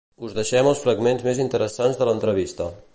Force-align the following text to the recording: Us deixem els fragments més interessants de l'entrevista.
Us 0.27 0.31
deixem 0.37 0.69
els 0.71 0.81
fragments 0.87 1.27
més 1.29 1.43
interessants 1.45 2.01
de 2.01 2.09
l'entrevista. 2.11 2.75